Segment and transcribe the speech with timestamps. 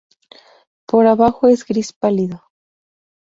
[0.87, 2.41] Por abajo es gris pálido.